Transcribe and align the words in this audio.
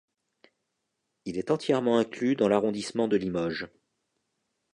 Il 1.25 1.37
est 1.37 1.51
entièrement 1.51 1.99
inclus 1.99 2.35
dans 2.35 2.47
l'arrondissement 2.49 3.07
de 3.07 3.17
Limoges. 3.17 3.67